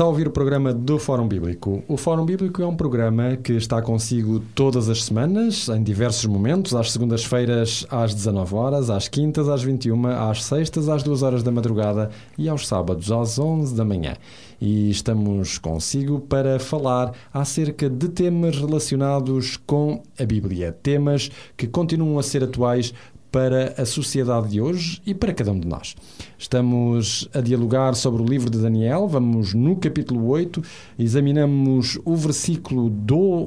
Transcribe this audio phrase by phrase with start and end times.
[0.00, 1.84] Está a ouvir o programa do Fórum Bíblico.
[1.86, 6.74] O Fórum Bíblico é um programa que está consigo todas as semanas, em diversos momentos,
[6.74, 11.52] às segundas-feiras às 19 horas, às quintas às 21, às sextas às 2 horas da
[11.52, 12.08] madrugada
[12.38, 14.14] e aos sábados às 11 da manhã.
[14.58, 22.18] E estamos consigo para falar acerca de temas relacionados com a Bíblia, temas que continuam
[22.18, 22.94] a ser atuais
[23.30, 25.94] para a sociedade de hoje e para cada um de nós.
[26.40, 30.62] Estamos a dialogar sobre o livro de Daniel, vamos no capítulo 8,
[30.98, 32.90] examinamos o versículo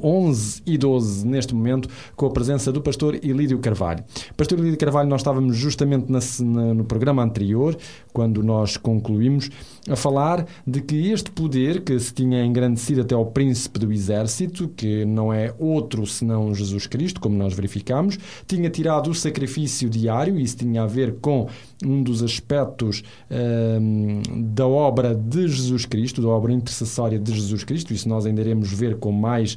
[0.00, 4.04] 11 e 12 neste momento, com a presença do pastor Ilídio Carvalho.
[4.36, 6.06] Pastor Ilídio Carvalho, nós estávamos justamente
[6.40, 7.76] no programa anterior,
[8.12, 9.50] quando nós concluímos,
[9.90, 14.68] a falar de que este poder que se tinha engrandecido até ao príncipe do exército,
[14.68, 20.38] que não é outro senão Jesus Cristo, como nós verificamos, tinha tirado o sacrifício diário,
[20.38, 21.48] isso tinha a ver com
[21.84, 27.92] um dos aspectos um, da obra de Jesus Cristo, da obra intercessória de Jesus Cristo,
[27.92, 29.56] isso nós ainda iremos ver com mais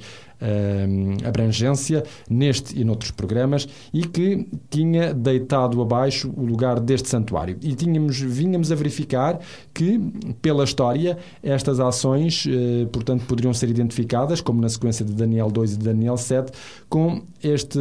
[1.26, 7.58] abrangência neste e noutros programas e que tinha deitado abaixo o lugar deste santuário.
[7.62, 9.40] E tínhamos, vínhamos a verificar
[9.74, 10.00] que,
[10.42, 15.74] pela história, estas ações, uh, portanto, poderiam ser identificadas, como na sequência de Daniel 2
[15.74, 16.52] e Daniel 7,
[16.90, 17.80] com este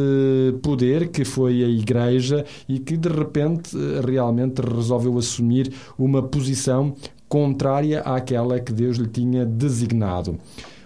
[0.61, 6.95] poder que foi a Igreja e que, de repente, realmente resolveu assumir uma posição
[7.27, 10.39] contrária àquela que Deus lhe tinha designado.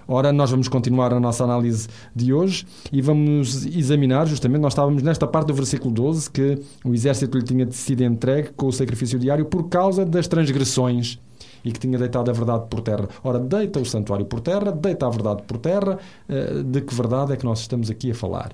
[0.08, 5.04] Ora, nós vamos continuar a nossa análise de hoje e vamos examinar, justamente, nós estávamos
[5.04, 9.20] nesta parte do versículo 12, que o exército lhe tinha sido entregue com o sacrifício
[9.20, 11.20] diário por causa das transgressões
[11.64, 13.08] e que tinha deitado a verdade por terra.
[13.24, 16.00] Ora, deita o santuário por terra, deita a verdade por terra.
[16.28, 18.52] Eh, de que verdade é que nós estamos aqui a falar?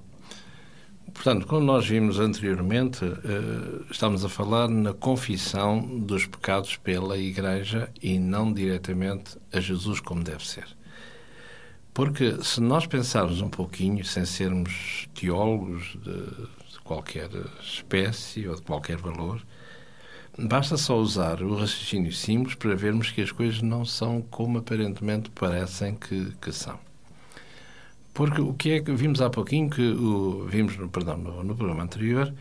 [1.14, 7.89] Portanto, como nós vimos anteriormente, eh, estamos a falar na confissão dos pecados pela Igreja
[8.02, 10.66] e não diretamente a Jesus como deve ser.
[11.98, 16.14] Porque se nós pensarmos um pouquinho, sem sermos teólogos de,
[16.72, 17.28] de qualquer
[17.60, 19.42] espécie ou de qualquer valor,
[20.38, 25.32] basta só usar o raciocínio simples para vermos que as coisas não são como aparentemente
[25.32, 26.78] parecem que, que são.
[28.14, 31.56] Porque o que é que vimos há pouquinho, que o, vimos no, perdão, no, no
[31.56, 32.32] programa anterior,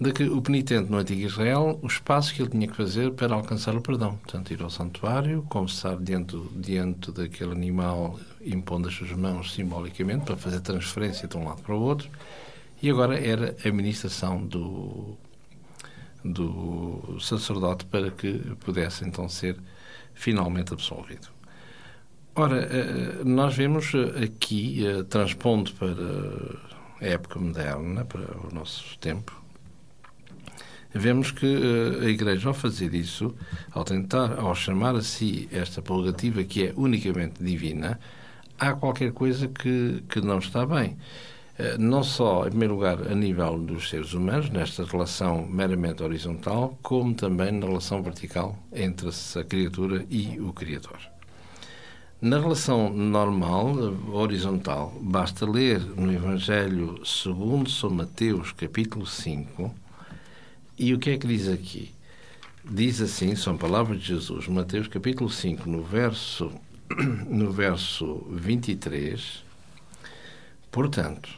[0.00, 3.34] de que o penitente no antigo Israel, os passos que ele tinha que fazer para
[3.34, 4.16] alcançar o perdão.
[4.16, 10.38] Portanto, ir ao santuário, confessar diante, diante daquele animal, impondo as suas mãos simbolicamente, para
[10.38, 12.08] fazer transferência de um lado para o outro.
[12.82, 15.18] E agora era a ministração do,
[16.24, 19.58] do sacerdote para que pudesse então ser
[20.14, 21.28] finalmente absolvido.
[22.34, 23.92] Ora, eh, nós vemos
[24.24, 25.94] aqui, eh, transpondo para
[27.02, 29.39] a época moderna, para o nosso tempo,
[30.92, 33.34] vemos que uh, a Igreja, ao fazer isso,
[33.72, 37.98] ao tentar, ao chamar a si esta prerrogativa que é unicamente divina,
[38.58, 40.96] há qualquer coisa que, que não está bem.
[41.58, 46.78] Uh, não só, em primeiro lugar, a nível dos seres humanos, nesta relação meramente horizontal,
[46.82, 50.98] como também na relação vertical entre a criatura e o Criador.
[52.22, 53.74] Na relação normal,
[54.12, 59.74] horizontal, basta ler no Evangelho segundo São Mateus, capítulo 5,
[60.80, 61.92] e o que é que diz aqui?
[62.64, 66.50] Diz assim, são palavras de Jesus, Mateus capítulo 5, no verso,
[67.28, 69.44] no verso 23.
[70.70, 71.28] Portanto,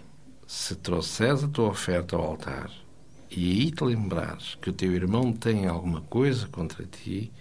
[0.46, 2.70] se trouxeres a tua oferta ao altar
[3.28, 7.32] e aí te lembrares que o teu irmão tem alguma coisa contra ti,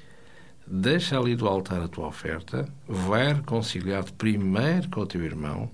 [0.66, 5.70] deixa ali do altar a tua oferta, vai reconciliar-te primeiro com o teu irmão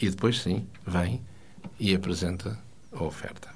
[0.00, 1.22] e depois sim, vem
[1.78, 2.58] e apresenta
[2.90, 3.51] a oferta.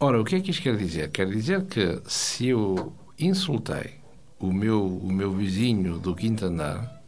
[0.00, 1.10] Ora, o que é que isto quer dizer?
[1.10, 3.96] Quer dizer que se eu insultei
[4.38, 7.02] o meu, o meu vizinho do quinto andar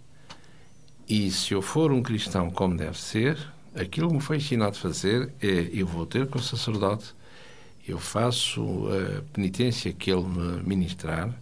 [1.08, 3.38] e se eu for um cristão como deve ser,
[3.76, 7.14] aquilo que me foi ensinado a fazer é eu vou ter com o sacerdote,
[7.86, 11.32] eu faço a penitência que ele me ministrar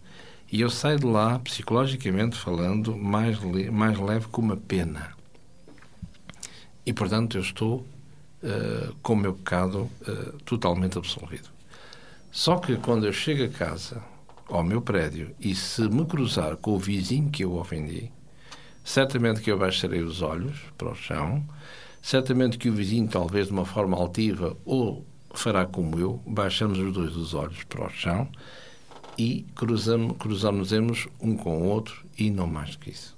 [0.52, 3.38] e eu saio de lá, psicologicamente falando, mais,
[3.70, 5.14] mais leve que uma pena.
[6.84, 7.86] E, portanto, eu estou
[8.42, 11.48] uh, com o meu pecado uh, totalmente absolvido.
[12.30, 14.02] Só que quando eu chego a casa,
[14.48, 18.10] ao meu prédio, e se me cruzar com o vizinho que eu ofendi,
[18.84, 21.44] certamente que eu baixarei os olhos para o chão,
[22.00, 25.04] certamente que o vizinho, talvez de uma forma altiva, ou
[25.34, 28.28] fará como eu, baixamos os dois os olhos para o chão
[29.18, 33.17] e cruzamos, cruzamos um com o outro e não mais que isso.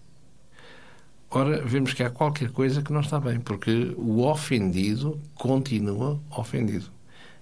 [1.30, 6.86] Ora, vemos que há qualquer coisa que não está bem, porque o ofendido continua ofendido.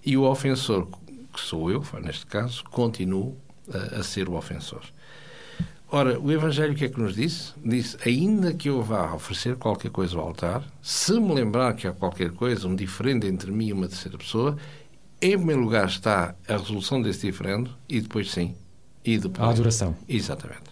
[0.04, 0.86] E o ofensor,
[1.32, 3.34] que sou eu, neste caso, continua
[3.72, 4.82] a, a ser o ofensor.
[5.90, 7.54] Ora, o Evangelho o que é que nos disse?
[7.64, 11.92] Disse, ainda que eu vá oferecer qualquer coisa ao altar, se me lembrar que há
[11.92, 14.58] qualquer coisa, um diferente entre mim e uma terceira pessoa,
[15.20, 18.54] em primeiro lugar está a resolução desse diferendo e depois sim.
[19.02, 19.96] E depois, a adoração.
[20.06, 20.64] Exatamente.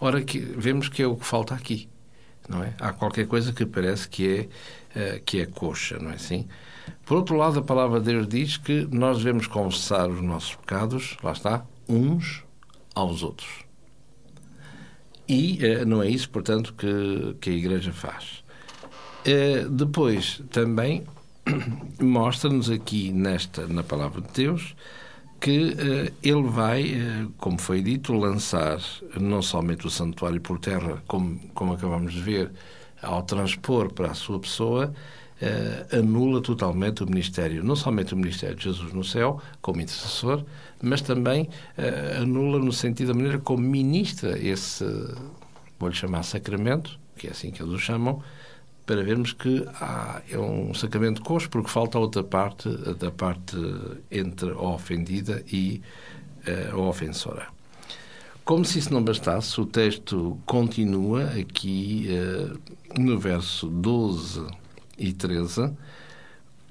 [0.00, 1.89] Ora, que, vemos que é o que falta aqui.
[2.50, 2.74] Não é?
[2.80, 4.50] Há qualquer coisa que parece que
[4.96, 6.48] é, uh, que é coxa, não é assim?
[7.06, 11.16] Por outro lado, a palavra de Deus diz que nós devemos confessar os nossos pecados,
[11.22, 12.42] lá está, uns
[12.92, 13.64] aos outros.
[15.28, 18.42] E uh, não é isso, portanto, que, que a Igreja faz.
[19.24, 21.06] Uh, depois, também,
[22.02, 24.74] mostra-nos aqui nesta, na palavra de Deus
[25.40, 26.94] que uh, ele vai,
[27.38, 28.78] como foi dito, lançar
[29.18, 32.52] não somente o santuário por terra, como, como acabamos de ver,
[33.02, 34.92] ao transpor para a sua pessoa,
[35.40, 40.44] uh, anula totalmente o ministério, não somente o ministério de Jesus no céu, como intercessor,
[40.82, 41.48] mas também
[41.78, 44.84] uh, anula no sentido da maneira como ministra esse,
[45.78, 48.22] vou-lhe chamar sacramento, que é assim que eles o chamam,
[48.90, 53.56] para vermos que há, é um sacramento coxo, porque falta a outra parte, da parte
[54.10, 55.80] entre a ofendida e
[56.44, 57.46] uh, a ofensora.
[58.44, 64.44] Como se isso não bastasse, o texto continua aqui uh, no verso 12
[64.98, 65.72] e 13,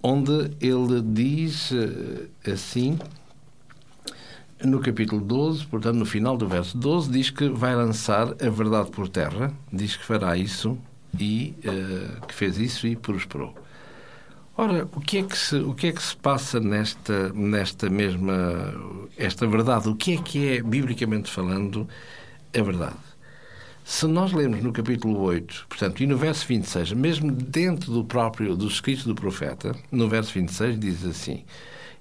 [0.03, 2.99] onde ele diz uh, assim,
[4.61, 8.91] no capítulo 12, portanto, no final do verso 12, diz que vai lançar a verdade
[8.91, 10.77] por terra, diz que fará isso
[11.17, 13.55] e uh, que fez isso e prosperou.
[14.57, 18.73] Ora, o que é que se, o que é que se passa nesta, nesta mesma
[19.17, 19.87] esta verdade?
[19.87, 21.87] O que é que é, biblicamente falando,
[22.53, 22.97] a verdade?
[23.85, 28.55] Se nós lemos no capítulo 8, portanto, e no verso 26, mesmo dentro do próprio,
[28.55, 31.45] dos escritos do profeta, no verso 26 diz assim,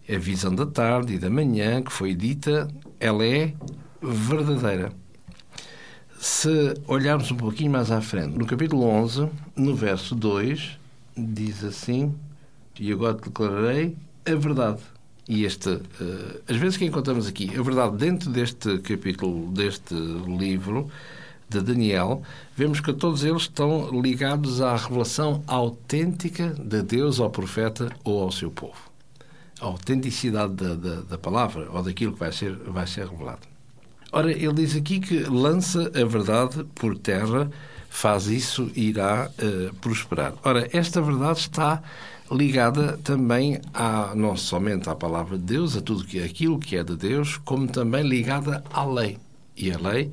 [0.08, 2.68] a visão da tarde e da manhã que foi dita,
[2.98, 3.54] ela é
[4.02, 4.92] verdadeira.
[6.20, 10.76] Se olharmos um pouquinho mais à frente, no capítulo 11, no verso 2,
[11.16, 12.12] diz assim,
[12.78, 14.80] e agora declararei a verdade.
[15.28, 20.90] E este, uh, às vezes que encontramos aqui a verdade dentro deste capítulo, deste livro
[21.48, 22.20] de Daniel,
[22.56, 28.32] vemos que todos eles estão ligados à revelação autêntica de Deus ao profeta ou ao
[28.32, 28.90] seu povo.
[29.60, 33.57] A autenticidade da, da, da palavra ou daquilo que vai ser, vai ser revelado.
[34.10, 37.50] Ora, ele diz aqui que lança a verdade por terra,
[37.90, 40.32] faz isso e irá uh, prosperar.
[40.42, 41.82] Ora, esta verdade está
[42.30, 46.84] ligada também a, não somente à palavra de Deus, a tudo que aquilo que é
[46.84, 49.18] de Deus, como também ligada à lei.
[49.56, 50.10] E a lei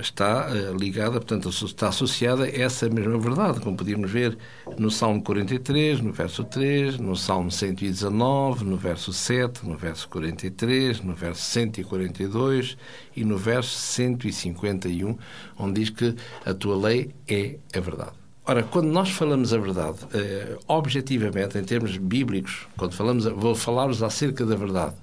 [0.00, 4.36] está uh, ligada, portanto, está associada a essa mesma verdade, como podíamos ver
[4.78, 11.00] no Salmo 43, no verso 3, no Salmo 119, no verso 7, no verso 43,
[11.00, 12.76] no verso 142
[13.16, 15.16] e no verso 151,
[15.58, 16.14] onde diz que
[16.44, 18.26] a tua lei é a verdade.
[18.48, 24.04] Ora, quando nós falamos a verdade, eh, objetivamente, em termos bíblicos, quando falamos, vou falar-vos
[24.04, 24.94] acerca da verdade.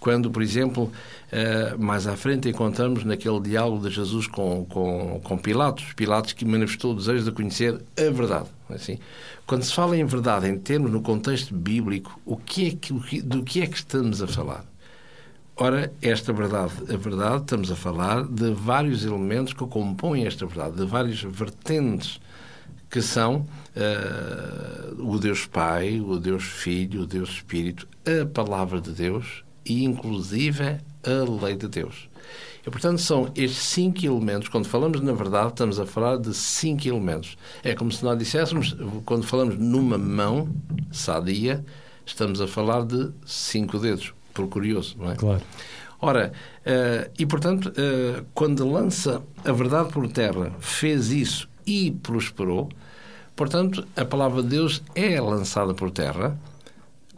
[0.00, 0.90] Quando, por exemplo,
[1.30, 6.46] eh, mais à frente encontramos naquele diálogo de Jesus com, com, com Pilatos, Pilatos que
[6.46, 8.48] manifestou o desejo de conhecer a verdade.
[8.70, 8.98] É assim,
[9.46, 13.42] quando se fala em verdade, em termos no contexto bíblico, o que é que, do
[13.42, 14.64] que é que estamos a falar?
[15.54, 20.76] Ora, esta verdade, a verdade, estamos a falar de vários elementos que compõem esta verdade,
[20.76, 22.18] de várias vertentes
[22.88, 28.92] que são uh, o Deus Pai, o Deus Filho, o Deus Espírito, a Palavra de
[28.92, 32.08] Deus e, inclusive, a Lei de Deus.
[32.66, 34.48] E, portanto, são estes cinco elementos.
[34.48, 37.36] Quando falamos na verdade, estamos a falar de cinco elementos.
[37.62, 40.48] É como se nós disséssemos, quando falamos numa mão
[40.92, 41.64] sadia,
[42.04, 45.16] estamos a falar de cinco dedos, por curioso, não é?
[45.16, 45.42] Claro.
[46.02, 52.70] Ora, uh, e portanto, uh, quando lança a verdade por terra, fez isso e prosperou.
[53.36, 56.38] Portanto, a palavra de Deus é lançada por terra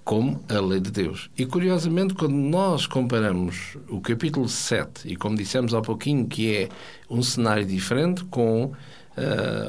[0.04, 1.30] como a lei de Deus.
[1.38, 6.68] E curiosamente, quando nós comparamos o capítulo 7, e como dissemos há pouquinho, que é
[7.09, 8.73] um cenário diferente com, uh,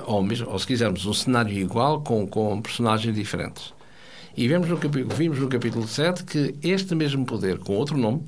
[0.06, 3.74] ou, ou se quisermos, um cenário igual com, com personagens diferentes.
[4.36, 4.78] E vemos no,
[5.16, 8.24] vimos no capítulo 7 que este mesmo poder, com outro nome,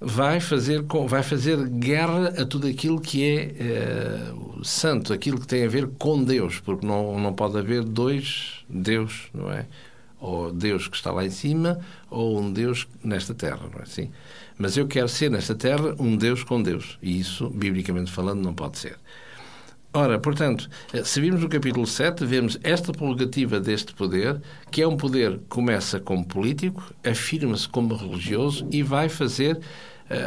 [0.00, 4.32] vai fazer, vai fazer guerra a tudo aquilo que é, é
[4.62, 9.28] santo, aquilo que tem a ver com Deus, porque não, não pode haver dois Deus,
[9.34, 9.66] não é?
[10.24, 11.78] Ou Deus que está lá em cima,
[12.08, 14.10] ou um Deus nesta terra, não é assim?
[14.56, 18.54] Mas eu quero ser nesta terra um Deus com Deus, e isso, biblicamente falando, não
[18.54, 18.96] pode ser.
[19.92, 24.40] Ora, portanto, eh, se vimos no capítulo 7, vemos esta prerrogativa deste poder,
[24.70, 29.60] que é um poder que começa como político, afirma-se como religioso e vai fazer uh,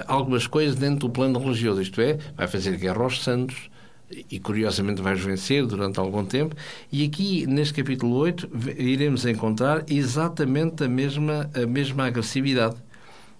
[0.05, 3.67] algumas coisas dentro do plano religioso, isto é, vai fazer guerra aos santos,
[4.09, 6.55] e curiosamente vais vencer durante algum tempo.
[6.91, 12.75] E aqui, neste capítulo 8, iremos encontrar exatamente a mesma, a mesma agressividade.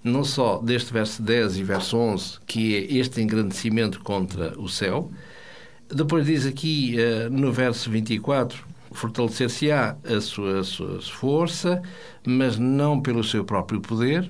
[0.04, 5.12] Não só deste verso 10 e verso 11, que é este engrandecimento contra o céu,
[5.90, 11.82] depois diz aqui uh, no verso 24: fortalecer-se-á a sua, a sua força,
[12.26, 14.30] mas não pelo seu próprio poder,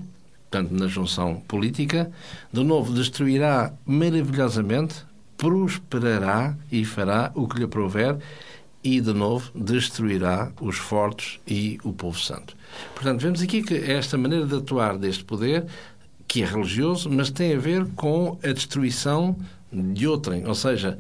[0.50, 2.12] portanto, na junção política.
[2.53, 5.06] De novo, destruirá maravilhosamente,
[5.38, 8.17] prosperará e fará o que lhe prover,
[8.84, 12.56] e, de novo, destruirá os fortes e o povo santo.
[12.96, 15.65] Portanto, vemos aqui que esta maneira de atuar deste poder,
[16.27, 19.36] que é religioso, mas tem a ver com a destruição
[19.72, 20.98] de outrem, ou seja,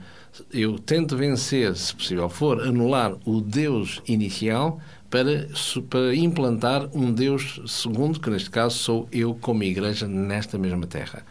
[0.51, 4.79] eu tento vencer, se possível for, anular o Deus inicial
[5.09, 5.47] para,
[5.89, 11.23] para implantar um Deus segundo, que neste caso sou eu como igreja nesta mesma terra.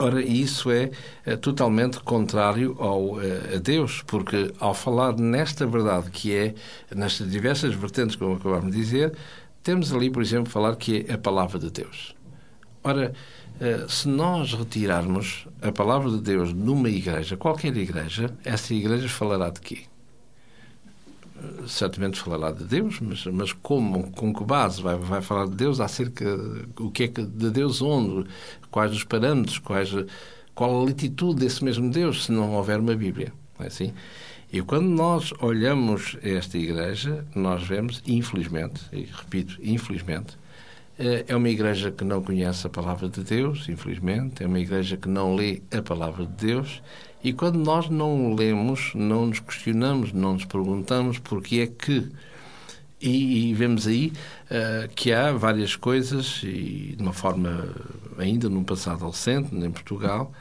[0.00, 0.90] Ora, isso é,
[1.26, 6.54] é totalmente contrário ao, é, a Deus, porque ao falar nesta verdade, que é
[6.94, 9.12] nestas diversas vertentes, como acabamos de dizer,
[9.62, 12.14] temos ali, por exemplo, falar que é a palavra de Deus.
[12.84, 13.12] Ora,
[13.60, 19.50] eh, se nós retirarmos a palavra de Deus numa igreja, qualquer igreja, essa igreja falará
[19.50, 19.82] de quê?
[21.66, 25.80] Certamente falará de Deus, mas, mas como, com que base vai, vai falar de Deus?
[25.80, 26.24] Acerca
[26.78, 28.28] o que é que de Deus onde,
[28.70, 29.90] quais os parâmetros, quais,
[30.54, 33.92] qual a latitude desse mesmo Deus, se não houver uma Bíblia, não é assim?
[34.50, 40.38] E quando nós olhamos esta igreja, nós vemos, infelizmente, e repito, infelizmente,
[41.28, 45.08] é uma igreja que não conhece a palavra de Deus, infelizmente, é uma igreja que
[45.08, 46.82] não lê a palavra de Deus,
[47.22, 52.10] e quando nós não lemos, não nos questionamos, não nos perguntamos porque é que.
[53.00, 54.12] E, e vemos aí
[54.50, 57.68] uh, que há várias coisas, e de uma forma
[58.18, 60.32] ainda num passado recente, em Portugal,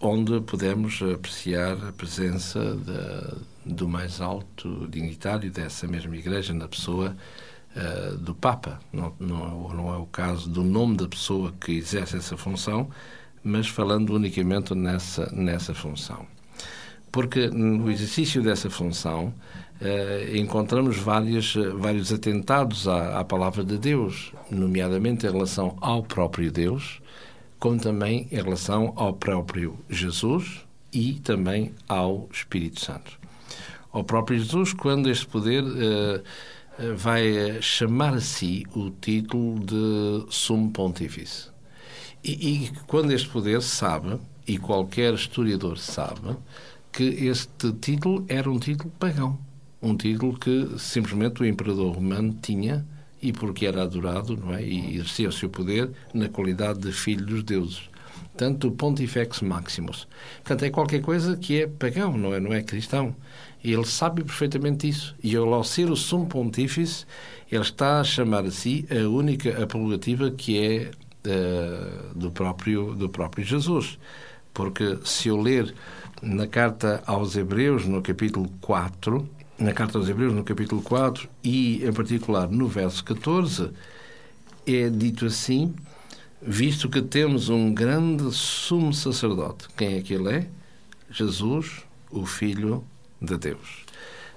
[0.00, 7.16] onde podemos apreciar a presença de, do mais alto dignitário dessa mesma igreja na pessoa
[7.76, 8.80] uh, do Papa.
[8.92, 12.88] Não, não, não, é o caso do nome da pessoa que exerce essa função,
[13.42, 16.26] mas falando unicamente nessa, nessa função.
[17.10, 19.34] Porque no exercício dessa função
[19.80, 26.50] uh, encontramos vários, vários atentados à, à palavra de Deus, nomeadamente em relação ao próprio
[26.50, 27.00] Deus,
[27.58, 33.18] como também em relação ao próprio Jesus e também ao Espírito Santo.
[33.92, 36.22] Ao próprio Jesus, quando este poder uh,
[36.96, 41.50] vai chamar a si o título de Sumo Pontífice.
[42.24, 46.36] E, e, quando este poder sabe, e qualquer historiador sabe,
[46.92, 49.38] que este título era um título pagão.
[49.80, 52.86] Um título que simplesmente o imperador romano tinha
[53.20, 54.62] e porque era adorado não é?
[54.62, 57.91] e exercia o seu poder na qualidade de filho dos deuses.
[58.36, 60.08] Tanto Pontifex Maximus.
[60.36, 63.14] Portanto, é qualquer coisa que é pagão, não é, não é cristão.
[63.62, 65.14] E ele sabe perfeitamente isso.
[65.22, 67.04] E ao ser o sumo pontífice,
[67.50, 70.90] ele está a chamar a si a única a prerrogativa que é
[71.28, 73.98] uh, do, próprio, do próprio Jesus.
[74.52, 75.74] Porque se eu ler
[76.20, 81.84] na carta aos Hebreus, no capítulo 4, na carta aos Hebreus, no capítulo 4, e
[81.84, 83.70] em particular no verso 14,
[84.66, 85.74] é dito assim:
[86.44, 89.68] visto que temos um grande sumo sacerdote.
[89.76, 90.48] Quem é que ele é?
[91.10, 92.84] Jesus, o Filho
[93.20, 93.84] de Deus.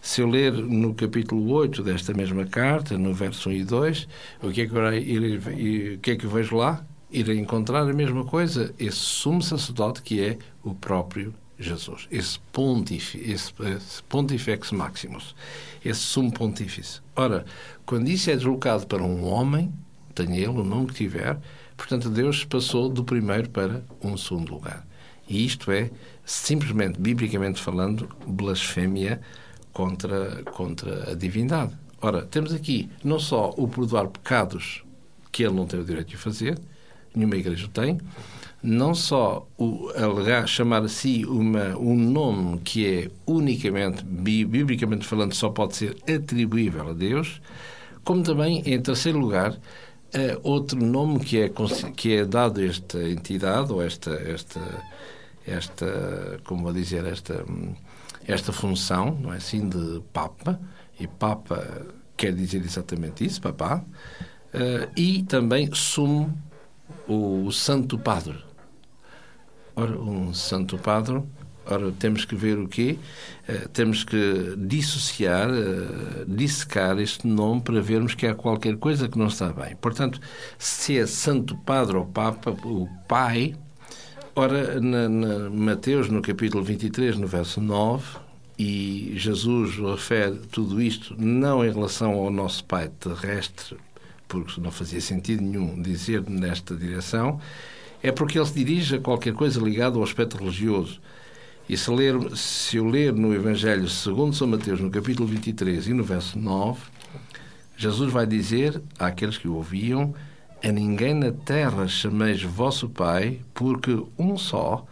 [0.02, 4.08] Se eu ler no capítulo 8 desta mesma carta, no verso 1 e 2,
[4.44, 6.86] o que é que, eu, o que, é que vejo lá?
[7.10, 13.18] Irei encontrar a mesma coisa, esse sumo sacerdote que é o próprio Jesus, esse pontífice,
[13.20, 15.36] esse, esse pontifex maximus,
[15.84, 17.00] esse sumo pontífice.
[17.16, 17.46] Ora,
[17.86, 19.74] quando isso é deslocado para um homem,
[20.14, 21.40] tenha ele o nome que tiver,
[21.86, 24.86] portanto Deus passou do primeiro para um segundo lugar.
[25.30, 25.92] E isto é,
[26.26, 29.22] simplesmente, biblicamente falando, blasfémia
[29.72, 31.74] contra, contra a divindade.
[32.02, 34.84] Ora, temos aqui não só o perdoar pecados
[35.32, 36.60] que ele não tem o direito de fazer,
[37.14, 38.00] nenhuma igreja tem,
[38.64, 45.34] não só o alegar, chamar a si uma, um nome que é unicamente, biblicamente falando,
[45.36, 47.40] só pode ser atribuível a Deus,
[48.04, 49.56] como também, em terceiro lugar,
[50.16, 51.52] Uh, outro nome que é,
[51.94, 54.62] que é dado a esta entidade, ou esta, esta,
[55.46, 57.44] esta como vou dizer, esta,
[58.26, 60.58] esta função, não é assim, de Papa,
[60.98, 63.84] e Papa quer dizer exatamente isso, Papá,
[64.54, 66.34] uh, e também Sumo,
[67.08, 68.38] o, Santo Padre.
[69.76, 71.22] Ora, um Santo Padre
[71.68, 72.98] Ora, temos que ver o quê?
[73.50, 79.18] Uh, temos que dissociar, uh, dissecar este nome para vermos que há qualquer coisa que
[79.18, 79.76] não está bem.
[79.76, 80.20] Portanto,
[80.60, 83.56] se é Santo Padre ou Papa, o Pai,
[84.36, 88.26] ora, na, na Mateus, no capítulo 23, no verso 9,
[88.58, 93.76] e Jesus refere tudo isto não em relação ao nosso Pai terrestre,
[94.28, 97.40] porque não fazia sentido nenhum dizer nesta direção,
[98.02, 101.02] é porque ele se dirige a qualquer coisa ligada ao aspecto religioso.
[101.68, 105.94] E se, ler, se eu ler no Evangelho segundo São Mateus, no capítulo 23 e
[105.94, 106.80] no verso 9,
[107.76, 110.14] Jesus vai dizer àqueles que o ouviam:
[110.64, 114.86] A ninguém na terra chameis vosso Pai, porque um só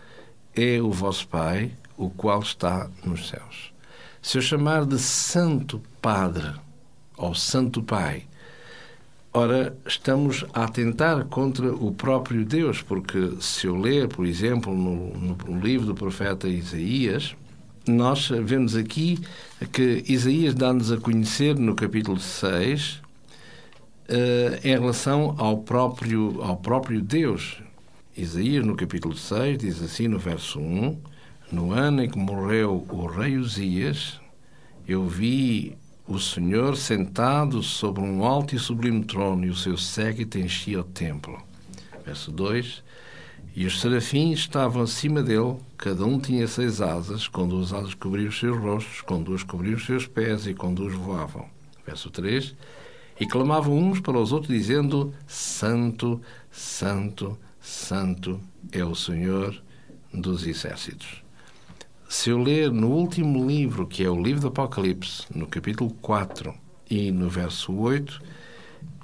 [0.56, 3.72] é o vosso Pai, o qual está nos céus.
[4.20, 6.54] Se eu chamar de Santo Padre
[7.16, 8.26] ou Santo Pai,
[9.36, 15.12] Ora, estamos a atentar contra o próprio Deus, porque se eu ler, por exemplo, no,
[15.18, 17.36] no livro do profeta Isaías,
[17.88, 19.18] nós vemos aqui
[19.72, 23.02] que Isaías dá-nos a conhecer no capítulo 6 uh,
[24.64, 27.58] em relação ao próprio, ao próprio Deus.
[28.16, 30.96] Isaías, no capítulo 6, diz assim no verso 1:
[31.52, 34.22] No ano em que morreu o rei Uzias,
[34.88, 35.76] eu vi
[36.08, 40.84] o Senhor sentado sobre um alto e sublime trono, e o seu séquito enchia o
[40.84, 41.42] templo.
[42.06, 42.84] Verso 2:
[43.56, 48.30] E os serafins estavam acima dele, cada um tinha seis asas, com duas asas cobriam
[48.30, 51.48] os seus rostos, com duas cobriam os seus pés e com duas voavam.
[51.86, 52.54] Verso 3:
[53.20, 58.42] E clamavam uns para os outros, dizendo: Santo, Santo, Santo
[58.74, 59.56] é o Senhor
[60.14, 61.23] dos exércitos.
[62.08, 66.54] Se eu ler no último livro, que é o livro do Apocalipse, no capítulo 4
[66.90, 68.22] e no verso 8,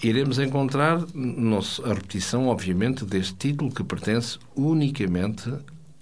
[0.03, 5.49] iremos encontrar a repetição, obviamente, deste título que pertence unicamente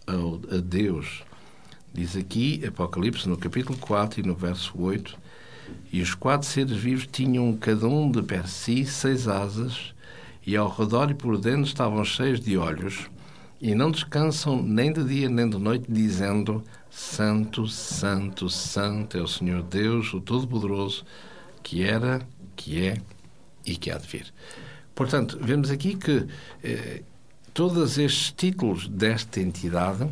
[0.05, 1.23] a Deus.
[1.93, 5.17] Diz aqui, Apocalipse, no capítulo 4 e no verso 8,
[5.91, 9.93] e os quatro seres vivos tinham cada um de per si seis asas,
[10.45, 13.09] e ao redor e por dentro estavam cheios de olhos,
[13.59, 19.27] e não descansam nem de dia nem de noite, dizendo: Santo, Santo, Santo é o
[19.27, 21.05] Senhor Deus, o Todo-Poderoso,
[21.63, 22.21] que era,
[22.55, 23.01] que é
[23.65, 24.33] e que há de vir.
[24.95, 26.25] Portanto, vemos aqui que
[26.63, 27.03] eh,
[27.53, 30.09] todos estes títulos desta entidade,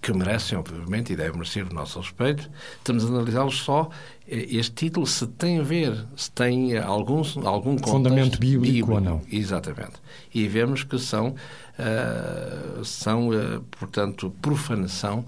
[0.00, 3.88] que merecem, obviamente, e devem merecer o nosso respeito, estamos a analisá-los só.
[4.28, 9.00] Eh, este título, se tem a ver, se tem algum, algum fundamento bíblico, bíblico, ou
[9.00, 9.22] não.
[9.30, 9.94] Exatamente.
[10.34, 11.34] E vemos que são,
[11.82, 15.24] uh, são uh, portanto, profanação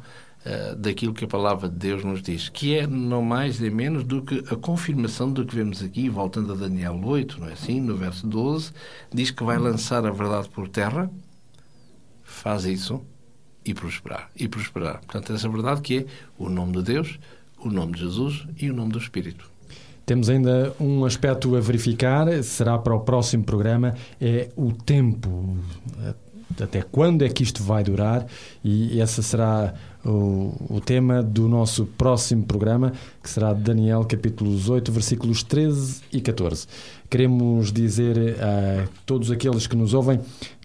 [0.47, 4.05] uh, daquilo que a palavra de Deus nos diz, que é não mais nem menos
[4.05, 7.81] do que a confirmação do que vemos aqui, voltando a Daniel 8, não é assim?
[7.81, 8.73] No verso 12,
[9.13, 11.11] diz que vai lançar a verdade por terra,
[12.23, 13.03] faz isso
[13.65, 14.31] e prosperar.
[14.37, 15.01] E prosperar.
[15.01, 16.07] Portanto, essa verdade que é
[16.39, 17.19] o nome de Deus,
[17.59, 19.55] o nome de Jesus e o nome do Espírito.
[20.07, 25.57] Temos ainda um aspecto a verificar, será para o próximo programa, é o tempo.
[26.61, 28.27] Até quando é que isto vai durar?
[28.63, 34.93] E essa será o, o tema do nosso próximo programa, que será Daniel, capítulos 8,
[34.93, 36.67] versículos 13 e 14.
[37.09, 40.21] Queremos dizer a todos aqueles que nos ouvem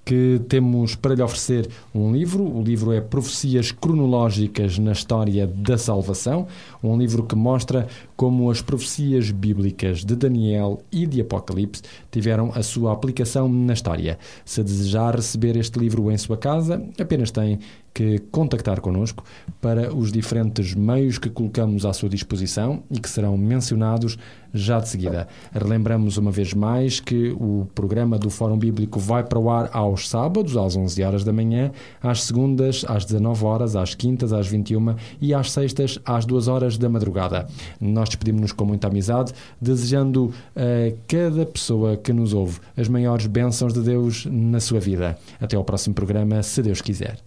[0.09, 2.43] que temos para lhe oferecer um livro.
[2.43, 6.47] O livro é Profecias Cronológicas na História da Salvação,
[6.83, 12.63] um livro que mostra como as profecias bíblicas de Daniel e de Apocalipse tiveram a
[12.63, 14.17] sua aplicação na história.
[14.43, 17.59] Se desejar receber este livro em sua casa, apenas tem
[17.93, 19.23] que contactar connosco
[19.61, 24.17] para os diferentes meios que colocamos à sua disposição e que serão mencionados
[24.53, 25.27] já de seguida.
[25.51, 30.09] Relembramos uma vez mais que o programa do Fórum Bíblico vai para o ar aos
[30.09, 31.71] sábados, às 11 horas da manhã,
[32.01, 36.77] às segundas, às 19 horas, às quintas, às 21 e às sextas, às 2 horas
[36.77, 37.47] da madrugada.
[37.79, 43.73] Nós despedimos-nos com muita amizade, desejando a cada pessoa que nos ouve as maiores bênçãos
[43.73, 45.17] de Deus na sua vida.
[45.39, 47.17] Até ao próximo programa, se Deus quiser.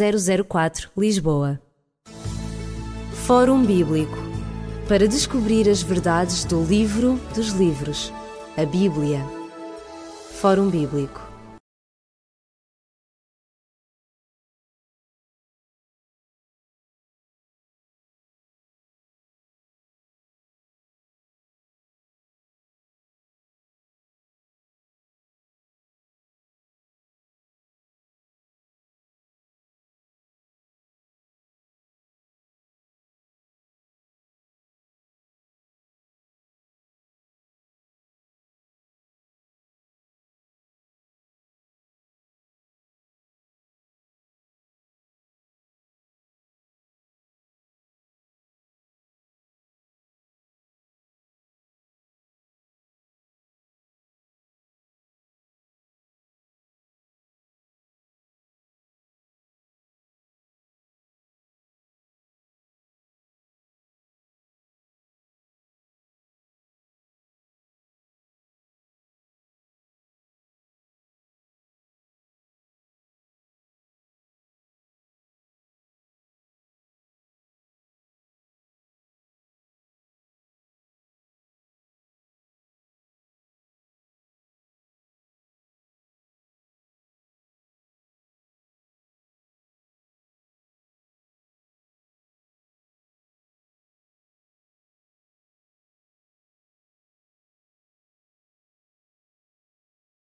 [0.46, 1.60] 004, Lisboa.
[3.26, 4.30] Fórum Bíblico
[4.88, 8.12] para descobrir as verdades do livro dos livros,
[8.56, 9.24] a Bíblia.
[10.40, 11.29] Fórum Bíblico